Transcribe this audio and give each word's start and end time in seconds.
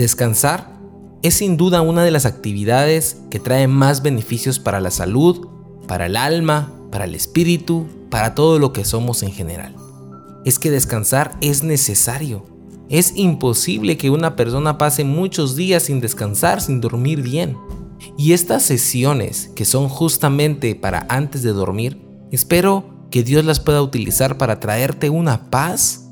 Descansar 0.00 0.80
es 1.22 1.34
sin 1.34 1.58
duda 1.58 1.82
una 1.82 2.02
de 2.02 2.10
las 2.10 2.24
actividades 2.24 3.18
que 3.28 3.38
trae 3.38 3.68
más 3.68 4.00
beneficios 4.00 4.58
para 4.58 4.80
la 4.80 4.90
salud, 4.90 5.48
para 5.86 6.06
el 6.06 6.16
alma, 6.16 6.72
para 6.90 7.04
el 7.04 7.14
espíritu, 7.14 7.86
para 8.08 8.34
todo 8.34 8.58
lo 8.58 8.72
que 8.72 8.86
somos 8.86 9.22
en 9.22 9.30
general. 9.30 9.76
Es 10.46 10.58
que 10.58 10.70
descansar 10.70 11.36
es 11.42 11.64
necesario. 11.64 12.46
Es 12.88 13.12
imposible 13.14 13.98
que 13.98 14.08
una 14.08 14.36
persona 14.36 14.78
pase 14.78 15.04
muchos 15.04 15.54
días 15.54 15.82
sin 15.82 16.00
descansar, 16.00 16.62
sin 16.62 16.80
dormir 16.80 17.20
bien. 17.20 17.58
Y 18.16 18.32
estas 18.32 18.62
sesiones, 18.62 19.50
que 19.54 19.66
son 19.66 19.90
justamente 19.90 20.74
para 20.76 21.04
antes 21.10 21.42
de 21.42 21.52
dormir, 21.52 22.00
espero 22.32 22.86
que 23.10 23.22
Dios 23.22 23.44
las 23.44 23.60
pueda 23.60 23.82
utilizar 23.82 24.38
para 24.38 24.60
traerte 24.60 25.10
una 25.10 25.50
paz 25.50 26.09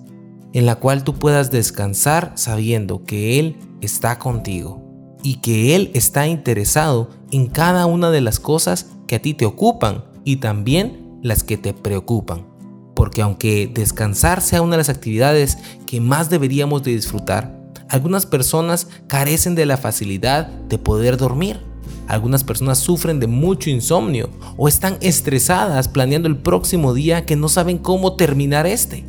en 0.53 0.67
la 0.67 0.77
cual 0.77 1.05
tú 1.05 1.15
puedas 1.15 1.51
descansar 1.51 2.33
sabiendo 2.37 3.05
que 3.05 3.39
Él 3.39 3.57
está 3.81 4.19
contigo 4.19 4.83
y 5.23 5.37
que 5.37 5.75
Él 5.77 5.91
está 5.95 6.27
interesado 6.27 7.11
en 7.31 7.47
cada 7.47 7.87
una 7.87 8.11
de 8.11 8.21
las 8.21 8.41
cosas 8.41 8.87
que 9.07 9.17
a 9.17 9.23
ti 9.23 9.35
te 9.35 9.47
ocupan 9.47 10.05
y 10.25 10.37
también 10.37 11.19
las 11.23 11.43
que 11.43 11.57
te 11.57 11.75
preocupan. 11.75 12.47
Porque 12.95 13.23
aunque 13.23 13.71
descansar 13.73 14.41
sea 14.41 14.63
una 14.63 14.73
de 14.73 14.79
las 14.79 14.89
actividades 14.89 15.59
que 15.87 16.01
más 16.01 16.31
deberíamos 16.31 16.83
de 16.83 16.93
disfrutar, 16.93 17.59
algunas 17.89 18.27
personas 18.27 18.89
carecen 19.07 19.55
de 19.55 19.67
la 19.67 19.77
facilidad 19.77 20.47
de 20.47 20.79
poder 20.79 21.17
dormir. 21.17 21.61
Algunas 22.07 22.43
personas 22.43 22.79
sufren 22.79 23.21
de 23.21 23.27
mucho 23.27 23.71
insomnio 23.71 24.31
o 24.57 24.69
están 24.69 24.97
estresadas 25.01 25.89
planeando 25.89 26.29
el 26.29 26.39
próximo 26.39 26.95
día 26.95 27.25
que 27.25 27.37
no 27.37 27.49
saben 27.49 27.79
cómo 27.79 28.17
terminar 28.17 28.67
este. 28.67 29.05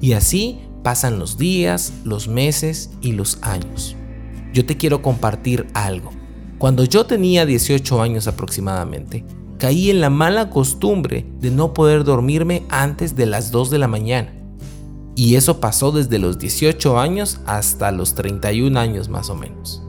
Y 0.00 0.12
así 0.12 0.60
pasan 0.84 1.18
los 1.18 1.36
días, 1.36 1.92
los 2.04 2.28
meses 2.28 2.90
y 3.00 3.12
los 3.12 3.38
años. 3.42 3.96
Yo 4.52 4.64
te 4.64 4.76
quiero 4.76 5.02
compartir 5.02 5.66
algo. 5.74 6.12
Cuando 6.58 6.84
yo 6.84 7.06
tenía 7.06 7.44
18 7.44 8.00
años 8.00 8.28
aproximadamente, 8.28 9.24
caí 9.58 9.90
en 9.90 10.00
la 10.00 10.10
mala 10.10 10.50
costumbre 10.50 11.26
de 11.40 11.50
no 11.50 11.74
poder 11.74 12.04
dormirme 12.04 12.64
antes 12.68 13.16
de 13.16 13.26
las 13.26 13.50
2 13.50 13.70
de 13.70 13.78
la 13.78 13.88
mañana. 13.88 14.32
Y 15.16 15.36
eso 15.36 15.58
pasó 15.58 15.90
desde 15.90 16.18
los 16.18 16.38
18 16.38 16.98
años 16.98 17.40
hasta 17.46 17.90
los 17.90 18.14
31 18.14 18.78
años 18.78 19.08
más 19.08 19.30
o 19.30 19.34
menos. 19.34 19.82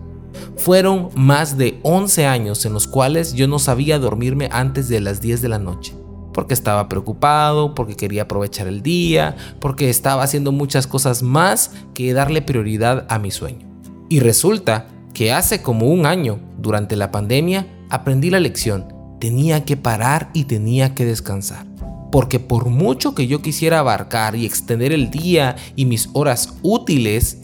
Fueron 0.55 1.09
más 1.15 1.57
de 1.57 1.79
11 1.83 2.25
años 2.25 2.65
en 2.65 2.73
los 2.73 2.87
cuales 2.87 3.33
yo 3.33 3.47
no 3.47 3.59
sabía 3.59 3.99
dormirme 3.99 4.49
antes 4.51 4.87
de 4.87 5.01
las 5.01 5.21
10 5.21 5.41
de 5.41 5.49
la 5.49 5.59
noche, 5.59 5.93
porque 6.35 6.53
estaba 6.53 6.89
preocupado, 6.89 7.73
porque 7.73 7.95
quería 7.95 8.23
aprovechar 8.23 8.67
el 8.67 8.83
día, 8.83 9.37
porque 9.61 9.89
estaba 9.89 10.21
haciendo 10.21 10.51
muchas 10.51 10.85
cosas 10.85 11.23
más 11.23 11.71
que 11.93 12.13
darle 12.13 12.41
prioridad 12.41 13.05
a 13.07 13.19
mi 13.19 13.31
sueño. 13.31 13.65
Y 14.09 14.19
resulta 14.19 14.87
que 15.13 15.31
hace 15.31 15.61
como 15.61 15.87
un 15.87 16.05
año, 16.05 16.39
durante 16.57 16.97
la 16.97 17.09
pandemia, 17.09 17.67
aprendí 17.89 18.29
la 18.29 18.41
lección. 18.41 18.93
Tenía 19.17 19.63
que 19.63 19.77
parar 19.77 20.29
y 20.33 20.43
tenía 20.43 20.93
que 20.93 21.05
descansar. 21.05 21.65
Porque 22.11 22.41
por 22.41 22.69
mucho 22.69 23.15
que 23.15 23.27
yo 23.27 23.41
quisiera 23.41 23.79
abarcar 23.79 24.35
y 24.35 24.45
extender 24.45 24.91
el 24.91 25.11
día 25.11 25.55
y 25.77 25.85
mis 25.85 26.09
horas 26.11 26.57
útiles, 26.63 27.37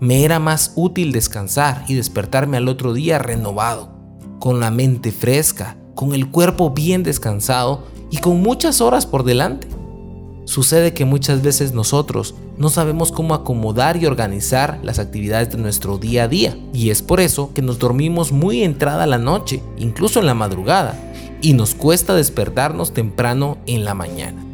me 0.00 0.24
era 0.24 0.40
más 0.40 0.72
útil 0.74 1.12
descansar 1.12 1.84
y 1.86 1.94
despertarme 1.94 2.56
al 2.56 2.66
otro 2.66 2.94
día 2.94 3.20
renovado, 3.20 3.94
con 4.40 4.58
la 4.58 4.72
mente 4.72 5.12
fresca, 5.12 5.76
con 5.94 6.14
el 6.14 6.30
cuerpo 6.30 6.70
bien 6.70 7.04
descansado 7.04 7.93
y 8.14 8.18
con 8.18 8.40
muchas 8.40 8.80
horas 8.80 9.06
por 9.06 9.24
delante. 9.24 9.66
Sucede 10.44 10.94
que 10.94 11.04
muchas 11.04 11.42
veces 11.42 11.72
nosotros 11.72 12.36
no 12.56 12.68
sabemos 12.68 13.10
cómo 13.10 13.34
acomodar 13.34 13.96
y 13.96 14.06
organizar 14.06 14.78
las 14.84 15.00
actividades 15.00 15.50
de 15.50 15.58
nuestro 15.58 15.98
día 15.98 16.22
a 16.22 16.28
día 16.28 16.56
y 16.72 16.90
es 16.90 17.02
por 17.02 17.18
eso 17.18 17.50
que 17.54 17.60
nos 17.60 17.80
dormimos 17.80 18.30
muy 18.30 18.62
entrada 18.62 19.08
la 19.08 19.18
noche, 19.18 19.64
incluso 19.78 20.20
en 20.20 20.26
la 20.26 20.34
madrugada, 20.34 20.96
y 21.40 21.54
nos 21.54 21.74
cuesta 21.74 22.14
despertarnos 22.14 22.94
temprano 22.94 23.58
en 23.66 23.84
la 23.84 23.94
mañana. 23.94 24.44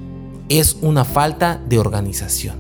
Es 0.49 0.79
una 0.81 1.05
falta 1.05 1.61
de 1.69 1.79
organización. 1.79 2.57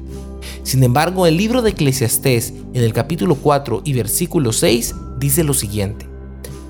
Sin 0.64 0.84
embargo, 0.84 1.26
el 1.26 1.38
libro 1.38 1.62
de 1.62 1.70
Eclesiastés, 1.70 2.52
en 2.74 2.84
el 2.84 2.92
capítulo 2.92 3.36
4 3.36 3.80
y 3.86 3.94
versículo 3.94 4.52
6, 4.52 4.94
dice 5.18 5.44
lo 5.44 5.54
siguiente. 5.54 6.06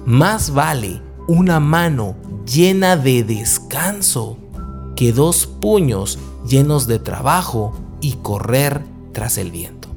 Más 0.07 0.55
vale 0.55 1.03
una 1.27 1.59
mano 1.59 2.15
llena 2.51 2.97
de 2.97 3.23
descanso 3.23 4.37
que 4.97 5.13
dos 5.13 5.47
puños 5.47 6.19
llenos 6.47 6.89
de 6.89 6.99
trabajo 6.99 7.73
y 8.01 8.15
correr 8.15 8.83
tras 9.13 9.39
el 9.39 9.53
viento. 9.53 9.89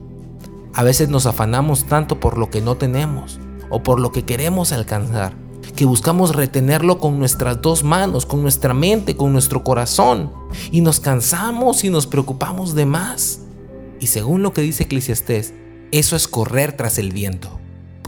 A 0.74 0.84
veces 0.84 1.10
nos 1.10 1.26
afanamos 1.26 1.86
tanto 1.86 2.20
por 2.20 2.38
lo 2.38 2.52
que 2.52 2.62
no 2.62 2.76
tenemos 2.76 3.40
o 3.70 3.82
por 3.82 4.00
lo 4.00 4.12
que 4.12 4.24
queremos 4.24 4.72
alcanzar, 4.72 5.34
que 5.76 5.86
buscamos 5.86 6.36
retenerlo 6.36 7.00
con 7.00 7.18
nuestras 7.18 7.60
dos 7.62 7.84
manos, 7.84 8.28
con 8.28 8.44
nuestra 8.44 8.76
mente, 8.76 9.18
con 9.18 9.34
nuestro 9.34 9.64
corazón, 9.64 10.32
y 10.72 10.82
nos 10.82 11.00
cansamos 11.00 11.84
y 11.84 11.90
nos 11.90 12.06
preocupamos 12.06 12.76
de 12.76 12.86
más. 12.86 13.40
Y 14.00 14.08
según 14.08 14.44
lo 14.44 14.54
que 14.54 14.62
dice 14.62 14.84
Eclesiastés, 14.84 15.54
eso 15.92 16.16
es 16.16 16.28
correr 16.28 16.78
tras 16.78 17.00
el 17.00 17.12
viento. 17.12 17.63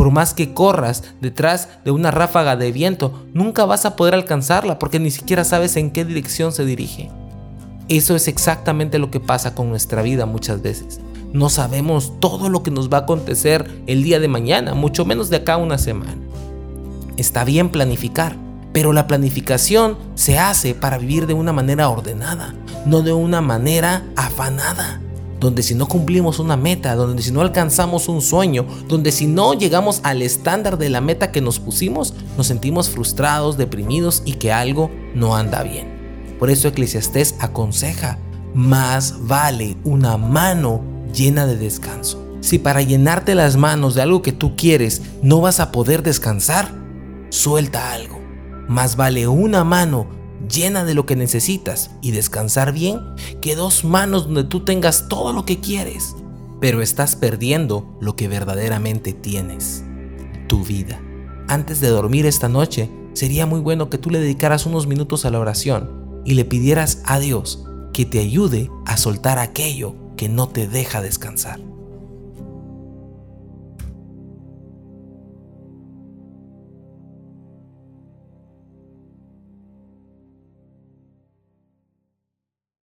Por 0.05 0.13
más 0.13 0.35
que 0.35 0.53
corras 0.53 1.03
detrás 1.19 1.67
de 1.83 1.89
una 1.89 2.11
ráfaga 2.11 2.55
de 2.55 2.71
viento, 2.71 3.25
nunca 3.33 3.65
vas 3.65 3.87
a 3.87 3.95
poder 3.95 4.13
alcanzarla 4.13 4.77
porque 4.77 4.99
ni 4.99 5.09
siquiera 5.09 5.43
sabes 5.43 5.77
en 5.77 5.89
qué 5.89 6.05
dirección 6.05 6.51
se 6.51 6.63
dirige. 6.63 7.09
Eso 7.89 8.15
es 8.15 8.27
exactamente 8.27 8.99
lo 8.99 9.09
que 9.09 9.19
pasa 9.19 9.55
con 9.55 9.67
nuestra 9.67 10.03
vida 10.03 10.27
muchas 10.27 10.61
veces. 10.61 10.99
No 11.33 11.49
sabemos 11.49 12.19
todo 12.19 12.49
lo 12.49 12.61
que 12.61 12.69
nos 12.69 12.93
va 12.93 12.97
a 12.97 13.01
acontecer 13.01 13.81
el 13.87 14.03
día 14.03 14.19
de 14.19 14.27
mañana, 14.27 14.75
mucho 14.75 15.05
menos 15.05 15.31
de 15.31 15.37
acá 15.37 15.53
a 15.53 15.57
una 15.57 15.79
semana. 15.79 16.13
Está 17.17 17.43
bien 17.43 17.69
planificar, 17.69 18.35
pero 18.73 18.93
la 18.93 19.07
planificación 19.07 19.97
se 20.13 20.37
hace 20.37 20.75
para 20.75 20.99
vivir 20.99 21.25
de 21.25 21.33
una 21.33 21.51
manera 21.51 21.89
ordenada, 21.89 22.53
no 22.85 23.01
de 23.01 23.13
una 23.13 23.41
manera 23.41 24.03
afanada 24.15 25.01
donde 25.45 25.61
si 25.61 25.75
no 25.75 25.87
cumplimos 25.87 26.39
una 26.39 26.57
meta, 26.57 26.95
donde 26.95 27.21
si 27.21 27.31
no 27.31 27.41
alcanzamos 27.41 28.09
un 28.09 28.23
sueño, 28.23 28.65
donde 28.87 29.11
si 29.11 29.27
no 29.27 29.53
llegamos 29.53 29.99
al 30.01 30.23
estándar 30.23 30.79
de 30.79 30.89
la 30.89 31.01
meta 31.01 31.31
que 31.31 31.39
nos 31.39 31.59
pusimos, 31.59 32.15
nos 32.35 32.47
sentimos 32.47 32.89
frustrados, 32.89 33.55
deprimidos 33.55 34.23
y 34.25 34.33
que 34.33 34.51
algo 34.51 34.89
no 35.13 35.35
anda 35.35 35.61
bien. 35.61 36.35
Por 36.39 36.49
eso 36.49 36.67
Eclesiastés 36.67 37.35
aconseja, 37.39 38.17
más 38.55 39.27
vale 39.27 39.77
una 39.83 40.17
mano 40.17 40.81
llena 41.13 41.45
de 41.45 41.57
descanso. 41.57 42.25
Si 42.41 42.57
para 42.57 42.81
llenarte 42.81 43.35
las 43.35 43.55
manos 43.55 43.93
de 43.93 44.01
algo 44.01 44.23
que 44.23 44.31
tú 44.31 44.55
quieres 44.55 45.03
no 45.21 45.41
vas 45.41 45.59
a 45.59 45.71
poder 45.71 46.01
descansar, 46.01 46.71
suelta 47.29 47.91
algo. 47.93 48.19
Más 48.67 48.95
vale 48.95 49.27
una 49.27 49.63
mano 49.63 50.07
llena 50.47 50.83
de 50.83 50.93
lo 50.93 51.05
que 51.05 51.15
necesitas 51.15 51.91
y 52.01 52.11
descansar 52.11 52.73
bien 52.73 52.99
que 53.41 53.55
dos 53.55 53.83
manos 53.83 54.25
donde 54.25 54.43
tú 54.43 54.65
tengas 54.65 55.07
todo 55.07 55.33
lo 55.33 55.45
que 55.45 55.59
quieres, 55.59 56.15
pero 56.59 56.81
estás 56.81 57.15
perdiendo 57.15 57.97
lo 58.01 58.15
que 58.15 58.27
verdaderamente 58.27 59.13
tienes, 59.13 59.83
tu 60.47 60.63
vida. 60.63 61.01
Antes 61.47 61.79
de 61.79 61.89
dormir 61.89 62.25
esta 62.25 62.49
noche, 62.49 62.89
sería 63.13 63.45
muy 63.45 63.59
bueno 63.59 63.89
que 63.89 63.97
tú 63.97 64.09
le 64.09 64.19
dedicaras 64.19 64.65
unos 64.65 64.87
minutos 64.87 65.25
a 65.25 65.31
la 65.31 65.39
oración 65.39 66.21
y 66.25 66.33
le 66.33 66.45
pidieras 66.45 67.01
a 67.05 67.19
Dios 67.19 67.65
que 67.93 68.05
te 68.05 68.19
ayude 68.19 68.69
a 68.85 68.97
soltar 68.97 69.39
aquello 69.39 69.95
que 70.17 70.27
no 70.27 70.49
te 70.49 70.67
deja 70.67 71.01
descansar. 71.01 71.59